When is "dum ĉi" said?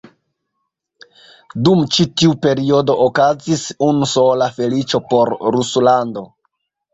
1.67-2.05